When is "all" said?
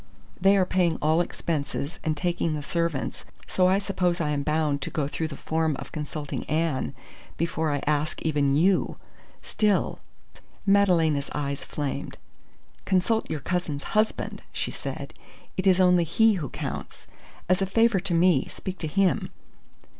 0.99-1.21